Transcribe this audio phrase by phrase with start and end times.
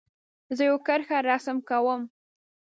[0.57, 2.01] زه یو کرښه رسم کوم.